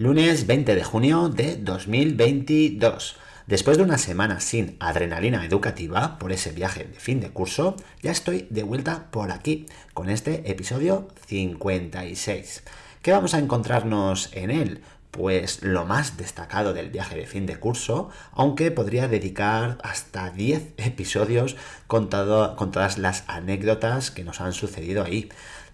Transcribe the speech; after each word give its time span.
Lunes 0.00 0.46
20 0.46 0.74
de 0.74 0.82
junio 0.82 1.28
de 1.28 1.56
2022. 1.56 3.16
Después 3.46 3.76
de 3.76 3.82
una 3.82 3.98
semana 3.98 4.40
sin 4.40 4.78
adrenalina 4.80 5.44
educativa 5.44 6.18
por 6.18 6.32
ese 6.32 6.52
viaje 6.52 6.84
de 6.84 6.98
fin 6.98 7.20
de 7.20 7.28
curso, 7.28 7.76
ya 8.00 8.10
estoy 8.10 8.46
de 8.48 8.62
vuelta 8.62 9.10
por 9.10 9.30
aquí 9.30 9.66
con 9.92 10.08
este 10.08 10.50
episodio 10.50 11.08
56. 11.26 12.62
¿Qué 13.02 13.12
vamos 13.12 13.34
a 13.34 13.40
encontrarnos 13.40 14.30
en 14.32 14.50
él? 14.50 14.80
Pues 15.10 15.62
lo 15.62 15.84
más 15.84 16.16
destacado 16.16 16.72
del 16.72 16.88
viaje 16.88 17.16
de 17.16 17.26
fin 17.26 17.44
de 17.44 17.56
curso, 17.56 18.08
aunque 18.32 18.70
podría 18.70 19.06
dedicar 19.06 19.76
hasta 19.82 20.30
10 20.30 20.76
episodios 20.78 21.56
con, 21.88 22.08
con 22.08 22.70
todas 22.70 22.96
las 22.96 23.24
anécdotas 23.26 24.10
que 24.10 24.24
nos 24.24 24.40
han 24.40 24.54
sucedido 24.54 25.04
ahí. 25.04 25.28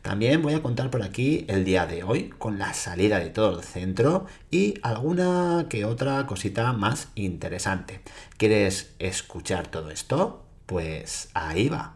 También 0.06 0.40
voy 0.40 0.54
a 0.54 0.62
contar 0.62 0.88
por 0.88 1.02
aquí 1.02 1.44
el 1.48 1.64
día 1.64 1.84
de 1.84 2.04
hoy 2.04 2.30
con 2.38 2.60
la 2.60 2.74
salida 2.74 3.18
de 3.18 3.28
todo 3.28 3.58
el 3.58 3.64
centro 3.64 4.26
y 4.52 4.74
alguna 4.82 5.66
que 5.68 5.84
otra 5.84 6.24
cosita 6.28 6.72
más 6.72 7.08
interesante. 7.16 8.02
¿Quieres 8.36 8.94
escuchar 9.00 9.66
todo 9.66 9.90
esto? 9.90 10.44
Pues 10.66 11.30
ahí 11.34 11.68
va. 11.68 11.94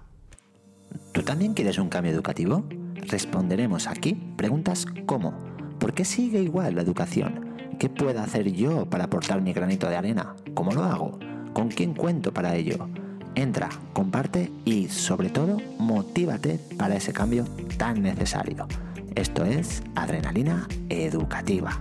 ¿Tú 1.12 1.22
también 1.22 1.54
quieres 1.54 1.78
un 1.78 1.88
cambio 1.88 2.12
educativo? 2.12 2.64
Responderemos 2.96 3.86
aquí 3.86 4.14
preguntas 4.36 4.86
como 5.06 5.32
¿por 5.78 5.94
qué 5.94 6.04
sigue 6.04 6.42
igual 6.42 6.74
la 6.74 6.82
educación? 6.82 7.56
¿Qué 7.78 7.88
puedo 7.88 8.20
hacer 8.20 8.50
yo 8.50 8.86
para 8.86 9.04
aportar 9.04 9.40
mi 9.40 9.52
granito 9.52 9.88
de 9.88 9.96
arena? 9.96 10.34
¿Cómo 10.54 10.72
lo 10.72 10.82
hago? 10.82 11.16
¿Con 11.52 11.68
quién 11.68 11.94
cuento 11.94 12.34
para 12.34 12.56
ello? 12.56 12.88
Entra, 13.34 13.68
comparte 13.92 14.50
y 14.64 14.88
sobre 14.88 15.30
todo 15.30 15.58
motívate 15.78 16.58
para 16.76 16.96
ese 16.96 17.12
cambio 17.12 17.44
tan 17.76 18.02
necesario. 18.02 18.66
Esto 19.14 19.44
es 19.44 19.82
Adrenalina 19.94 20.68
Educativa. 20.88 21.80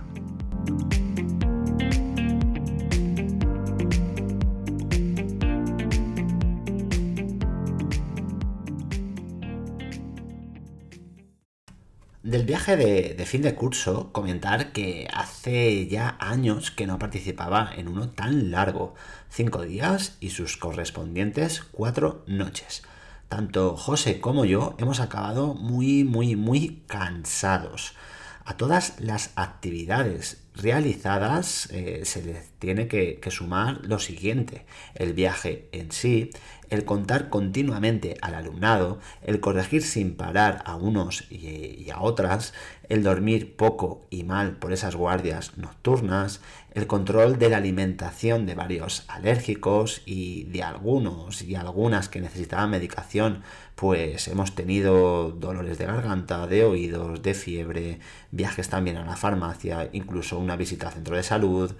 Del 12.30 12.44
viaje 12.44 12.76
de, 12.76 13.26
fin 13.26 13.42
de 13.42 13.56
curso, 13.56 14.12
comentar 14.12 14.70
que 14.70 15.08
hace 15.12 15.88
ya 15.88 16.16
años 16.20 16.70
que 16.70 16.86
no 16.86 16.96
participaba 16.96 17.72
en 17.74 17.88
uno 17.88 18.10
tan 18.10 18.52
largo, 18.52 18.94
cinco 19.28 19.62
días 19.62 20.16
y 20.20 20.30
sus 20.30 20.56
correspondientes 20.56 21.62
cuatro 21.72 22.22
noches. 22.28 22.84
Tanto 23.28 23.76
José 23.76 24.20
como 24.20 24.44
yo 24.44 24.76
hemos 24.78 25.00
acabado 25.00 25.54
muy, 25.54 26.04
muy, 26.04 26.36
muy 26.36 26.84
cansados. 26.86 27.94
A 28.44 28.56
todas 28.56 29.00
las 29.00 29.32
actividades 29.34 30.40
realizadas 30.54 31.68
eh, 31.70 32.02
se 32.04 32.22
les 32.22 32.50
tiene 32.58 32.88
que, 32.88 33.18
sumar 33.30 33.80
lo 33.84 33.98
siguiente, 33.98 34.64
el 34.94 35.14
viaje 35.14 35.68
en 35.72 35.92
sí, 35.92 36.30
el 36.68 36.84
contar 36.84 37.28
continuamente 37.30 38.16
al 38.20 38.34
alumnado, 38.34 38.98
el 39.22 39.40
corregir 39.40 39.82
sin 39.82 40.14
parar 40.14 40.62
a 40.66 40.76
unos 40.76 41.30
y, 41.30 41.90
a 41.90 42.00
otras, 42.00 42.54
el 42.88 43.02
dormir 43.02 43.56
poco 43.56 44.06
y 44.10 44.24
mal 44.24 44.56
por 44.56 44.72
esas 44.72 44.96
guardias 44.96 45.56
nocturnas, 45.56 46.40
el 46.72 46.86
control 46.86 47.38
de 47.38 47.50
la 47.50 47.56
alimentación 47.56 48.46
de 48.46 48.54
varios 48.54 49.04
alérgicos 49.08 50.02
y 50.06 50.44
de 50.44 50.62
algunos 50.62 51.42
y 51.42 51.56
algunas 51.56 52.08
que 52.08 52.20
necesitaban 52.20 52.70
medicación, 52.70 53.42
pues 53.74 54.28
hemos 54.28 54.54
tenido 54.54 55.30
dolores 55.30 55.78
de 55.78 55.86
garganta, 55.86 56.46
de 56.46 56.64
oídos, 56.64 57.22
de 57.22 57.34
fiebre, 57.34 58.00
viajes 58.30 58.68
también 58.68 58.96
a 58.96 59.04
la 59.04 59.16
farmacia, 59.16 59.88
incluso 59.92 60.39
una 60.40 60.56
visita 60.56 60.88
al 60.88 60.94
centro 60.94 61.16
de 61.16 61.22
salud. 61.22 61.72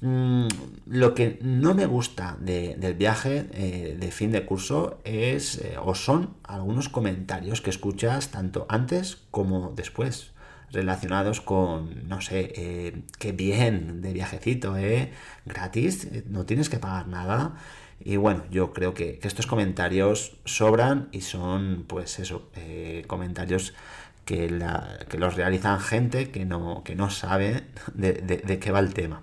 Mm, 0.00 0.46
lo 0.86 1.12
que 1.14 1.40
no 1.42 1.74
me 1.74 1.86
gusta 1.86 2.36
del 2.40 2.94
viaje 2.94 3.48
eh, 3.52 3.96
de 3.98 4.10
fin 4.12 4.30
de 4.30 4.46
curso 4.46 5.00
es 5.04 5.58
eh, 5.58 5.76
o 5.82 5.96
son 5.96 6.36
algunos 6.44 6.88
comentarios 6.88 7.60
que 7.60 7.70
escuchas 7.70 8.28
tanto 8.28 8.64
antes 8.68 9.18
como 9.32 9.72
después 9.74 10.30
relacionados 10.70 11.40
con, 11.40 12.06
no 12.08 12.20
sé, 12.20 12.52
eh, 12.56 13.02
qué 13.18 13.32
bien 13.32 14.00
de 14.02 14.12
viajecito, 14.12 14.76
¿eh? 14.76 15.12
Gratis, 15.46 16.08
no 16.26 16.44
tienes 16.46 16.68
que 16.68 16.78
pagar 16.78 17.08
nada. 17.08 17.56
Y 18.00 18.16
bueno, 18.16 18.44
yo 18.50 18.72
creo 18.72 18.94
que, 18.94 19.18
estos 19.22 19.46
comentarios 19.46 20.36
sobran 20.44 21.08
y 21.10 21.22
son, 21.22 21.84
pues 21.88 22.18
eso, 22.20 22.50
comentarios 23.08 23.74
que, 24.28 25.16
los 25.18 25.36
realizan 25.36 25.80
gente 25.80 26.30
que 26.30 26.44
no, 26.44 26.82
que 26.84 26.94
no 26.94 27.08
sabe 27.08 27.64
de 27.94 28.58
qué 28.60 28.70
va 28.70 28.80
el 28.80 28.92
tema. 28.92 29.22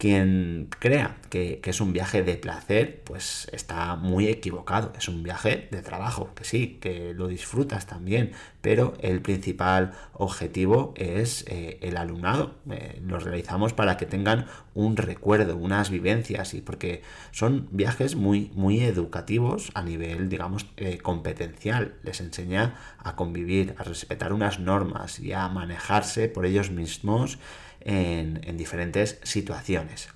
Quien 0.00 0.70
crea 0.78 1.18
que, 1.28 1.60
es 1.62 1.80
un 1.82 1.92
viaje 1.92 2.22
de 2.22 2.36
placer, 2.36 3.02
pues 3.04 3.50
está 3.52 3.96
muy 3.96 4.28
equivocado. 4.28 4.94
Es 4.96 5.08
un 5.08 5.22
viaje 5.22 5.68
de 5.70 5.82
trabajo, 5.82 6.30
que 6.34 6.44
sí, 6.44 6.78
que 6.80 7.12
lo 7.12 7.28
disfrutas 7.28 7.84
también, 7.84 8.32
pero 8.62 8.94
el 9.02 9.20
principal 9.20 9.92
objetivo 10.14 10.94
es 10.96 11.44
eh, 11.48 11.76
el 11.82 11.98
alumnado. 11.98 12.54
Eh, 12.70 12.98
lo 13.04 13.18
realizamos 13.18 13.74
para 13.74 13.98
que 13.98 14.06
tengan 14.06 14.46
un 14.72 14.96
recuerdo, 14.96 15.54
unas 15.58 15.90
vivencias, 15.90 16.54
y 16.54 16.62
porque 16.62 17.02
son 17.30 17.68
viajes 17.70 18.16
muy, 18.16 18.50
muy 18.54 18.80
educativos 18.80 19.70
a 19.74 19.82
nivel, 19.82 20.30
digamos, 20.30 20.64
eh, 20.78 20.96
competencial. 20.96 21.96
Les 22.04 22.22
enseña 22.22 22.74
a 22.96 23.16
convivir, 23.16 23.74
a 23.76 23.82
respetar 23.82 24.32
unas 24.32 24.60
normas 24.60 25.20
y 25.20 25.34
a 25.34 25.46
manejarse 25.50 26.30
por 26.30 26.46
ellos 26.46 26.70
mismos 26.70 27.38
en, 27.80 28.56
diferentes 28.56 29.18
situaciones. 29.22 30.08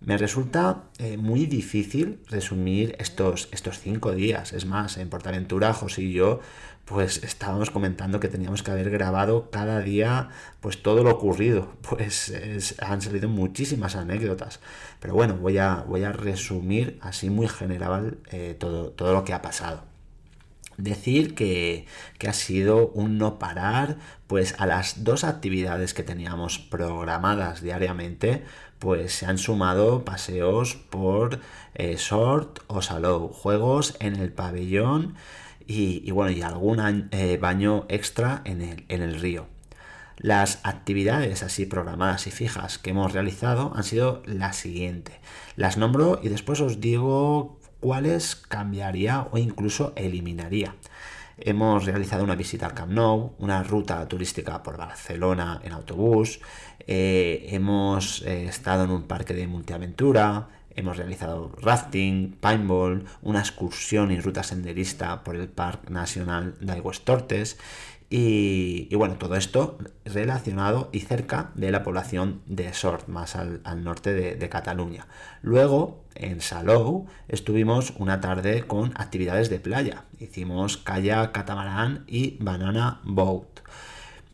Me 0.00 0.18
resulta 0.18 0.84
eh, 0.98 1.16
muy 1.16 1.46
difícil 1.46 2.18
resumir 2.28 2.96
estos, 2.98 3.48
estos 3.52 3.78
cinco 3.78 4.12
días. 4.12 4.52
Es 4.52 4.66
más, 4.66 4.96
en 4.96 5.08
Portaventura, 5.08 5.72
José 5.72 6.02
y 6.02 6.12
yo, 6.12 6.40
pues 6.84 7.22
estábamos 7.22 7.70
comentando 7.70 8.18
que 8.18 8.26
teníamos 8.26 8.64
que 8.64 8.72
haber 8.72 8.90
grabado 8.90 9.50
cada 9.50 9.80
día 9.80 10.30
pues 10.60 10.82
todo 10.82 11.04
lo 11.04 11.10
ocurrido. 11.10 11.72
Pues 11.88 12.34
han 12.80 13.00
salido 13.00 13.28
muchísimas 13.28 13.94
anécdotas. 13.94 14.60
Pero 14.98 15.14
bueno, 15.14 15.36
voy 15.36 15.58
a, 15.58 15.84
voy 15.86 16.02
a 16.04 16.12
resumir 16.12 16.98
así 17.00 17.30
muy 17.30 17.46
general 17.46 18.18
eh, 18.30 18.56
todo, 18.58 18.90
todo 18.90 19.12
lo 19.12 19.24
que 19.24 19.34
ha 19.34 19.42
pasado. 19.42 19.91
Decir 20.76 21.34
que, 21.34 21.86
ha 22.26 22.32
sido 22.32 22.88
un 22.88 23.18
no 23.18 23.38
parar, 23.38 23.98
pues 24.26 24.54
a 24.58 24.66
las 24.66 25.04
dos 25.04 25.24
actividades 25.24 25.94
que 25.94 26.02
teníamos 26.02 26.58
programadas 26.58 27.62
diariamente, 27.62 28.44
pues 28.78 29.14
se 29.14 29.26
han 29.26 29.38
sumado 29.38 30.04
paseos 30.04 30.74
por 30.74 31.40
eh, 31.74 31.96
Short 31.98 32.60
o 32.66 32.82
Salou, 32.82 33.28
juegos 33.28 33.96
en 34.00 34.16
el 34.16 34.32
pabellón 34.32 35.14
y, 35.66 36.10
bueno, 36.10 36.32
y 36.32 36.42
algún 36.42 37.08
eh, 37.12 37.38
baño 37.40 37.86
extra 37.88 38.42
en 38.44 38.62
el, 38.62 38.84
en 38.88 39.02
el 39.02 39.20
río. 39.20 39.46
Las 40.16 40.60
actividades 40.62 41.42
así 41.42 41.66
programadas 41.66 42.26
y 42.26 42.30
fijas 42.30 42.78
que 42.78 42.90
hemos 42.90 43.12
realizado 43.12 43.72
han 43.74 43.82
sido 43.82 44.22
las 44.26 44.56
siguientes. 44.56 45.16
Las 45.56 45.76
nombro 45.76 46.20
y 46.22 46.28
después 46.28 46.60
os 46.60 46.80
digo 46.80 47.58
cuáles 47.82 48.36
cambiaría 48.36 49.26
o 49.32 49.38
incluso 49.38 49.92
eliminaría. 49.96 50.76
Hemos 51.36 51.84
realizado 51.84 52.22
una 52.22 52.36
visita 52.36 52.66
al 52.66 52.74
Camp 52.74 52.92
Nou, 52.92 53.34
una 53.42 53.64
ruta 53.64 54.06
turística 54.06 54.62
por 54.62 54.78
Barcelona 54.78 55.60
en 55.64 55.72
autobús, 55.72 56.38
eh, 56.86 57.48
hemos 57.50 58.22
eh, 58.22 58.46
estado 58.46 58.84
en 58.84 58.90
un 58.90 59.02
parque 59.02 59.34
de 59.34 59.48
multiaventura, 59.48 60.48
hemos 60.76 60.96
realizado 60.96 61.50
rafting, 61.60 62.36
paintball, 62.38 63.04
una 63.22 63.40
excursión 63.40 64.12
y 64.12 64.20
ruta 64.20 64.44
senderista 64.44 65.24
por 65.24 65.34
el 65.34 65.48
Parque 65.48 65.90
Nacional 65.90 66.54
de 66.60 66.80
Tortes 67.02 67.58
y, 68.14 68.94
bueno, 68.94 69.14
todo 69.14 69.36
esto 69.36 69.78
relacionado 70.04 70.90
y 70.92 71.00
cerca 71.00 71.50
de 71.54 71.70
la 71.70 71.82
población 71.82 72.42
de 72.44 72.74
Sort, 72.74 73.08
más 73.08 73.36
al, 73.36 73.62
norte 73.82 74.12
de, 74.12 74.48
Cataluña. 74.50 75.06
Luego, 75.40 76.04
en 76.14 76.42
Salou, 76.42 77.06
estuvimos 77.28 77.94
una 77.96 78.20
tarde 78.20 78.64
con 78.66 78.92
actividades 78.96 79.48
de 79.48 79.60
playa. 79.60 80.04
Hicimos 80.20 80.76
kayak, 80.76 81.32
catamarán 81.32 82.04
y 82.06 82.36
banana 82.38 83.00
boat. 83.02 83.60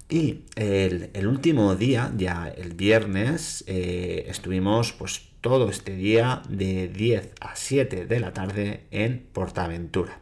Y 0.09 0.41
el, 0.57 1.29
último 1.29 1.77
día, 1.77 2.13
ya 2.17 2.49
el 2.49 2.75
viernes, 2.75 3.63
eh, 3.69 4.25
estuvimos 4.27 4.93
pues 4.93 5.29
todo 5.41 5.71
este 5.71 5.95
día 5.95 6.43
de 6.49 6.89
10 6.89 7.33
a 7.41 7.55
7 7.55 8.07
de 8.07 8.19
la 8.19 8.33
tarde 8.33 8.89
en 8.91 9.29
Portaventura. 9.33 10.21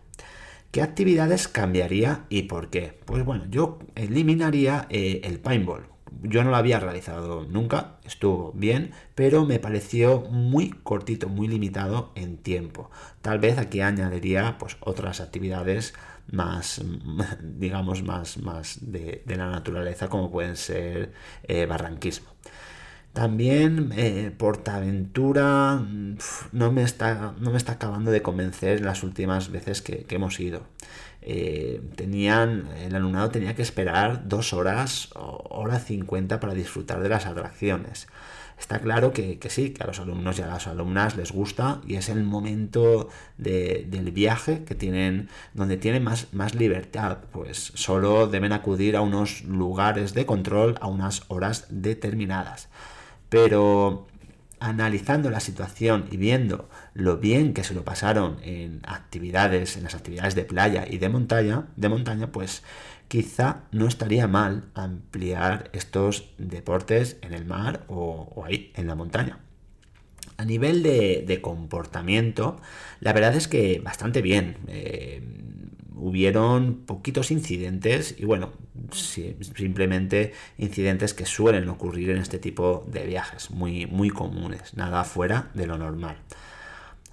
¿Qué 0.77 0.83
actividades 0.83 1.49
cambiaría 1.49 2.27
y 2.29 2.43
por 2.43 2.69
qué? 2.69 3.01
Pues 3.07 3.25
bueno, 3.25 3.47
yo 3.49 3.79
eliminaría 3.95 4.87
eh, 4.91 5.23
el 5.25 5.41
paintball. 5.41 5.87
yo 6.23 6.45
no 6.45 6.51
lo 6.51 6.57
había 6.57 6.79
realizado 6.79 7.47
nunca, 7.49 7.97
estuvo 8.05 8.53
bien, 8.53 8.93
pero 9.15 9.47
me 9.47 9.59
pareció 9.59 10.21
muy 10.29 10.69
cortito, 10.69 11.31
muy 11.31 11.49
limitado 11.49 12.13
en 12.15 12.37
tiempo. 12.37 12.91
Tal 13.23 13.39
vez 13.39 13.57
aquí 13.57 13.81
añadiría 13.81 14.59
pues 14.59 14.77
otras 14.81 15.23
actividades 15.23 15.95
más, 16.31 16.85
digamos, 17.43 18.03
más, 18.03 18.37
más 18.37 18.79
de, 18.83 19.23
la 19.29 19.49
naturaleza, 19.49 20.11
como 20.11 20.31
pueden 20.31 20.59
ser 20.59 21.15
eh, 21.45 21.65
barranquismo. 21.65 22.29
También 23.17 23.95
eh, 23.97 24.31
Portaventura 24.37 25.81
no 26.53 26.71
me, 26.71 26.83
está, 26.83 27.33
no 27.41 27.51
me 27.51 27.57
está 27.57 27.73
acabando 27.73 28.11
de 28.11 28.21
convencer 28.21 28.83
las 28.83 29.03
últimas 29.03 29.51
veces 29.51 29.81
que, 29.81 30.05
hemos 30.11 30.39
ido. 30.39 30.65
Eh, 31.23 31.81
tenían, 31.95 32.69
el 32.77 32.95
alumnado 32.95 33.31
tenía 33.31 33.55
que 33.55 33.63
esperar 33.63 34.29
dos 34.29 34.53
horas 34.53 35.09
o 35.15 35.47
hora 35.49 35.79
50 35.79 36.41
para 36.41 36.53
disfrutar 36.53 37.03
de 37.03 37.09
las 37.09 37.25
atracciones. 37.25 38.07
Está 38.59 38.81
claro 38.81 39.15
que, 39.15 39.39
sí, 39.49 39.71
que 39.71 39.83
a 39.83 39.87
los 39.87 39.99
alumnos 39.99 40.39
y 40.39 40.43
a 40.43 40.49
las 40.49 40.67
alumnas 40.67 41.17
les 41.17 41.33
gusta 41.33 41.81
y 41.87 41.95
es 41.95 42.11
el 42.11 42.23
momento 42.23 43.09
del 43.39 44.11
viaje 44.13 44.63
que 44.65 44.75
tienen, 44.75 45.31
donde 45.55 45.79
tienen 45.79 46.05
más, 46.05 46.35
más 46.35 46.55
libertad, 46.55 47.21
pues 47.33 47.73
solo 47.77 48.27
deben 48.27 48.53
acudir 48.53 48.95
a 48.95 49.01
unos 49.01 49.43
lugares 49.45 50.13
de 50.13 50.27
control 50.27 50.75
a 50.83 50.87
unas 50.87 51.23
horas 51.29 51.65
determinadas 51.71 52.69
pero 53.29 54.07
analizando 54.59 55.31
la 55.31 55.41
situación 55.41 56.07
y 56.11 56.17
viendo 56.17 56.69
lo 56.95 57.19
bien 57.19 57.53
que 57.53 57.65
se 57.65 57.75
lo 57.75 57.85
pasaron 57.85 58.39
en 58.43 58.81
actividades, 58.87 59.77
en 59.77 59.85
las 59.85 59.95
actividades 59.95 60.35
de 60.35 60.45
playa 60.45 60.87
y 60.89 60.99
de 60.99 61.09
montaña, 61.09 61.67
de 61.77 61.89
montaña, 61.89 62.33
pues 62.33 62.63
quizá 63.09 63.63
no 63.71 63.87
estaría 63.87 64.27
mal 64.27 64.65
ampliar 64.75 65.71
estos 65.73 66.31
deportes 66.39 67.19
en 67.23 67.35
el 67.35 67.45
mar 67.45 67.85
o, 67.89 68.45
ahí, 68.47 68.73
en 68.75 68.87
la 68.87 68.95
montaña. 68.95 69.39
A 70.39 70.45
nivel 70.45 70.83
de, 70.83 71.39
comportamiento, 71.43 72.61
la 73.01 73.13
verdad 73.13 73.35
es 73.37 73.49
que 73.49 73.81
bastante 73.81 74.23
bien. 74.23 74.57
Eh, 74.69 75.23
hubieron 75.97 76.85
poquitos 76.87 77.31
incidentes 77.31 78.15
y 78.19 78.25
bueno, 78.25 78.53
simplemente 78.93 80.33
incidentes 80.59 81.15
que 81.15 81.27
suelen 81.27 81.69
ocurrir 81.69 82.11
en 82.11 82.19
este 82.19 82.39
tipo 82.39 82.85
de 82.87 83.07
viajes, 83.07 83.51
muy, 83.51 83.87
muy 83.87 84.11
comunes, 84.11 84.75
nada 84.75 85.05
fuera 85.05 85.51
de 85.55 85.67
lo 85.67 85.79
normal. 85.79 86.19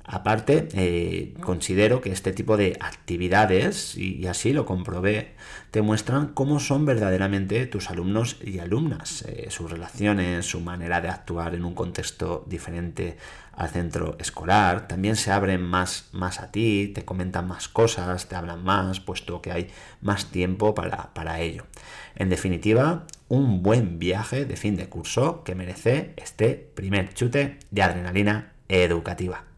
Aparte, 0.06 0.68
eh, 0.74 1.34
considero 1.40 2.02
que 2.02 2.12
este 2.12 2.34
tipo 2.34 2.58
de 2.58 2.78
actividades, 2.82 3.98
y, 3.98 4.28
así 4.28 4.52
lo 4.52 4.66
comprobé, 4.66 5.36
te 5.72 5.82
muestran 5.82 6.34
cómo 6.34 6.60
son 6.60 6.86
verdaderamente 6.86 7.66
tus 7.68 7.90
alumnos 7.90 8.38
y 8.44 8.60
alumnas, 8.60 9.22
eh, 9.22 9.48
sus 9.50 9.72
relaciones, 9.72 10.46
su 10.46 10.60
manera 10.60 11.00
de 11.00 11.08
actuar 11.08 11.56
en 11.56 11.64
un 11.64 11.74
contexto 11.74 12.44
diferente 12.48 13.18
al 13.54 13.70
centro 13.70 14.18
escolar. 14.20 14.90
También 14.90 15.16
se 15.16 15.32
abren 15.32 15.62
más, 15.62 16.10
más 16.12 16.42
a 16.42 16.52
ti, 16.52 16.92
te 16.94 17.06
comentan 17.06 17.48
más 17.48 17.70
cosas, 17.70 18.28
te 18.28 18.36
hablan 18.36 18.62
más, 18.62 19.00
puesto 19.00 19.42
que 19.42 19.54
hay 19.54 19.70
más 20.02 20.32
tiempo 20.32 20.76
para, 20.76 21.14
para 21.14 21.40
ello. 21.40 21.66
En 22.16 22.28
definitiva, 22.28 23.08
un 23.30 23.64
buen 23.64 24.00
viaje 24.00 24.44
de 24.46 24.58
fin 24.58 24.76
de 24.76 24.90
curso 24.90 25.46
que 25.46 25.56
merece 25.56 26.14
este 26.18 26.56
primer 26.76 27.14
chute 27.14 27.58
de 27.72 27.82
adrenalina 27.84 28.52
educativa. 28.68 29.53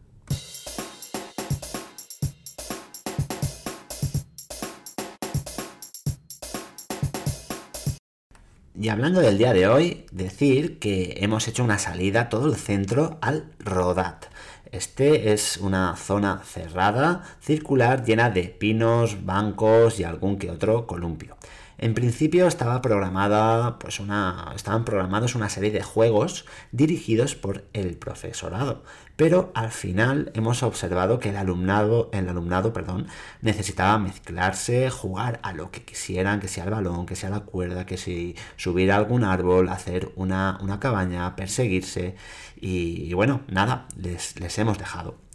Y 8.78 8.90
hablando 8.90 9.20
del 9.20 9.38
día 9.38 9.54
de 9.54 9.66
hoy, 9.68 10.04
decir 10.12 10.78
que 10.78 11.16
hemos 11.20 11.48
hecho 11.48 11.64
una 11.64 11.78
salida 11.78 12.28
todo 12.28 12.46
el 12.46 12.56
centro 12.56 13.16
al 13.22 13.50
Rodat. 13.58 14.26
Este 14.70 15.32
es 15.32 15.56
una 15.56 15.96
zona 15.96 16.42
cerrada, 16.44 17.22
circular, 17.40 18.04
llena 18.04 18.28
de 18.28 18.42
pinos, 18.42 19.24
bancos 19.24 19.98
y 19.98 20.04
algún 20.04 20.38
que 20.38 20.50
otro 20.50 20.86
columpio. 20.86 21.38
En 21.78 21.92
principio 21.92 22.46
estaba 22.46 22.80
programada, 22.80 23.78
pues 23.78 24.00
una, 24.00 24.52
estaban 24.54 24.86
programados 24.86 25.34
una 25.34 25.50
serie 25.50 25.70
de 25.70 25.82
juegos 25.82 26.46
dirigidos 26.72 27.34
por 27.34 27.64
el 27.74 27.96
profesorado, 27.98 28.82
pero 29.16 29.52
al 29.54 29.70
final 29.70 30.30
hemos 30.34 30.62
observado 30.62 31.18
que 31.18 31.30
el 31.30 31.36
alumnado, 31.36 32.08
el 32.14 32.30
alumnado 32.30 32.72
perdón, 32.72 33.08
necesitaba 33.42 33.98
mezclarse, 33.98 34.88
jugar 34.88 35.38
a 35.42 35.52
lo 35.52 35.70
que 35.70 35.84
quisieran, 35.84 36.40
que 36.40 36.48
sea 36.48 36.64
el 36.64 36.70
balón, 36.70 37.04
que 37.04 37.16
sea 37.16 37.28
la 37.28 37.40
cuerda, 37.40 37.84
que 37.84 37.98
si 37.98 38.36
subir 38.56 38.90
a 38.90 38.96
algún 38.96 39.22
árbol, 39.24 39.68
hacer 39.68 40.10
una, 40.16 40.58
cabaña, 40.80 41.36
perseguirse 41.36 42.16
y, 42.58 43.12
bueno, 43.12 43.42
nada, 43.48 43.86
les, 43.96 44.40
les 44.40 44.58
hemos 44.58 44.78
dejado. 44.78 45.25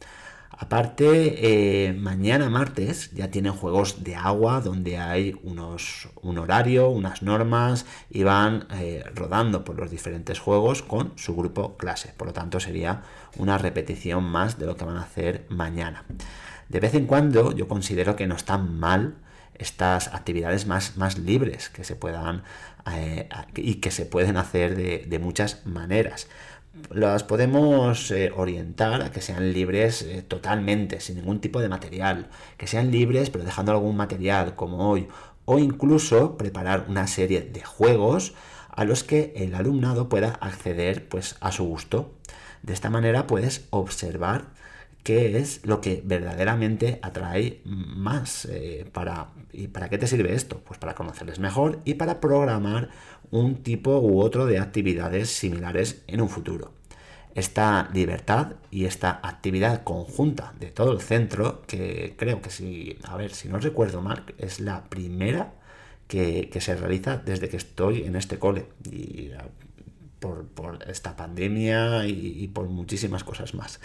Aparte, 0.57 1.87
eh, 1.87 1.93
mañana 1.93 2.49
martes 2.49 3.11
ya 3.13 3.31
tienen 3.31 3.53
juegos 3.53 4.03
de 4.03 4.15
agua 4.15 4.61
donde 4.61 4.97
hay 4.97 5.39
unos, 5.43 6.09
un 6.21 6.37
horario, 6.37 6.89
unas 6.89 7.21
normas 7.23 7.85
y 8.09 8.23
van 8.23 8.67
eh, 8.73 9.03
rodando 9.15 9.63
por 9.63 9.77
los 9.77 9.89
diferentes 9.89 10.39
juegos 10.39 10.83
con 10.83 11.13
su 11.15 11.35
grupo 11.35 11.77
clase. 11.77 12.13
Por 12.17 12.27
lo 12.27 12.33
tanto, 12.33 12.59
sería 12.59 13.01
una 13.37 13.57
repetición 13.57 14.23
más 14.25 14.59
de 14.59 14.65
lo 14.65 14.75
que 14.75 14.85
van 14.85 14.97
a 14.97 15.03
hacer 15.03 15.45
mañana. 15.49 16.03
De 16.69 16.79
vez 16.79 16.93
en 16.95 17.05
cuando 17.07 17.55
yo 17.55 17.67
considero 17.67 18.15
que 18.15 18.27
no 18.27 18.35
están 18.35 18.77
mal 18.77 19.15
estas 19.55 20.09
actividades 20.09 20.67
más, 20.67 20.97
más 20.97 21.17
libres 21.17 21.69
que 21.69 21.83
se 21.83 21.95
puedan 21.95 22.43
eh, 22.91 23.29
y 23.55 23.75
que 23.75 23.91
se 23.91 24.05
pueden 24.05 24.37
hacer 24.37 25.07
de 25.07 25.19
muchas 25.19 25.65
maneras 25.65 26.27
las 26.89 27.23
podemos 27.23 28.11
eh, 28.11 28.31
orientar 28.35 29.01
a 29.01 29.11
que 29.11 29.21
sean 29.21 29.53
libres 29.53 30.01
eh, 30.03 30.21
totalmente, 30.21 30.99
sin 30.99 31.17
ningún 31.17 31.41
tipo 31.41 31.59
de 31.61 31.69
material, 31.69 32.29
que 32.57 32.67
sean 32.67 32.91
libres 32.91 33.29
pero 33.29 33.43
dejando 33.43 33.71
algún 33.71 33.97
material 33.97 34.55
como 34.55 34.89
hoy, 34.89 35.07
o 35.45 35.59
incluso 35.59 36.37
preparar 36.37 36.85
una 36.87 37.07
serie 37.07 37.41
de 37.41 37.61
juegos 37.63 38.33
a 38.69 38.85
los 38.85 39.03
que 39.03 39.33
el 39.35 39.53
alumnado 39.55 40.07
pueda 40.07 40.29
acceder 40.39 41.07
pues 41.07 41.35
a 41.41 41.51
su 41.51 41.65
gusto. 41.65 42.13
De 42.63 42.73
esta 42.73 42.89
manera 42.89 43.27
puedes 43.27 43.67
observar 43.71 44.45
qué 45.03 45.37
es 45.37 45.65
lo 45.65 45.81
que 45.81 46.01
verdaderamente 46.05 46.99
atrae 47.01 47.61
más 47.65 48.45
eh, 48.45 48.85
para 48.91 49.29
y 49.51 49.67
para 49.67 49.89
qué 49.89 49.97
te 49.97 50.07
sirve 50.07 50.33
esto 50.33 50.61
pues 50.65 50.79
para 50.79 50.95
conocerles 50.95 51.39
mejor 51.39 51.79
y 51.85 51.95
para 51.95 52.19
programar 52.21 52.89
un 53.31 53.63
tipo 53.63 53.99
u 53.99 54.21
otro 54.21 54.45
de 54.45 54.59
actividades 54.59 55.29
similares 55.29 56.03
en 56.07 56.21
un 56.21 56.29
futuro. 56.29 56.73
Esta 57.33 57.89
libertad 57.93 58.53
y 58.71 58.85
esta 58.85 59.21
actividad 59.23 59.83
conjunta 59.83 60.53
de 60.59 60.67
todo 60.67 60.91
el 60.91 61.01
centro 61.01 61.61
que 61.65 62.15
creo 62.17 62.41
que 62.41 62.49
si 62.49 62.97
a 63.03 63.15
ver 63.15 63.31
si 63.31 63.47
no 63.47 63.57
recuerdo 63.57 64.01
mal 64.01 64.25
es 64.37 64.59
la 64.59 64.83
primera 64.89 65.53
que, 66.07 66.49
se 66.59 66.75
realiza 66.75 67.17
desde 67.17 67.47
que 67.47 67.55
estoy 67.55 68.03
en 68.03 68.17
este 68.17 68.37
cole 68.37 68.65
por, 70.21 70.79
esta 70.87 71.15
pandemia 71.15 72.05
y, 72.05 72.47
por 72.47 72.69
muchísimas 72.69 73.23
cosas 73.23 73.53
más. 73.53 73.79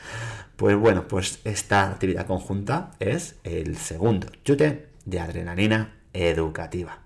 Pues 0.57 0.76
bueno, 0.76 1.09
pues 1.09 1.40
esta 1.45 1.88
actividad 1.90 2.26
conjunta 2.26 2.93
es 3.00 3.37
el 3.43 3.76
segundo 3.76 4.28
chute 4.45 4.90
de 5.05 5.21
adrenalina 5.21 5.97
educativa. 6.12 6.99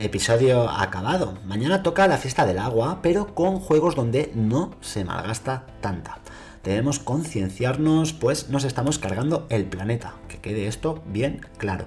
Episodio 0.00 0.68
acabado. 0.68 1.38
Mañana 1.44 1.82
toca 1.82 2.08
la 2.08 2.18
fiesta 2.18 2.46
del 2.46 2.58
agua, 2.58 3.00
pero 3.02 3.34
con 3.34 3.60
juegos 3.60 3.94
donde 3.94 4.32
no 4.34 4.74
se 4.80 5.04
malgasta 5.04 5.66
tanta. 5.80 6.18
Debemos 6.62 6.98
concienciarnos, 6.98 8.12
pues 8.12 8.50
nos 8.50 8.64
estamos 8.64 8.98
cargando 8.98 9.46
el 9.48 9.64
planeta. 9.64 10.14
Que 10.28 10.38
quede 10.38 10.66
esto 10.66 11.02
bien 11.06 11.40
claro. 11.56 11.86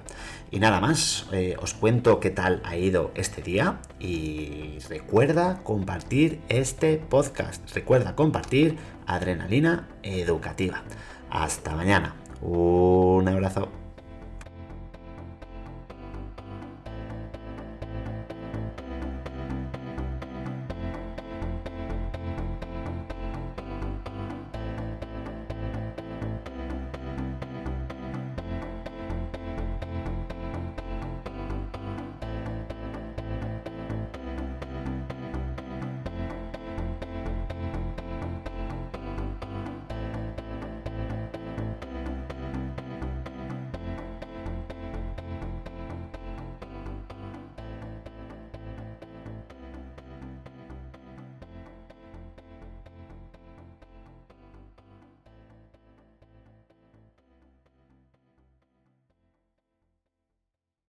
Y 0.50 0.58
nada 0.58 0.80
más, 0.80 1.26
eh, 1.32 1.56
os 1.60 1.74
cuento 1.74 2.18
qué 2.18 2.30
tal 2.30 2.60
ha 2.64 2.76
ido 2.76 3.12
este 3.14 3.42
día 3.42 3.80
y 4.00 4.78
recuerda 4.88 5.60
compartir 5.62 6.40
este 6.48 6.96
podcast. 6.96 7.72
Recuerda 7.72 8.16
compartir 8.16 8.76
Adrenalina 9.06 9.88
Educativa. 10.02 10.82
Hasta 11.30 11.74
mañana. 11.76 12.16
Un 12.40 13.28
abrazo. 13.28 13.83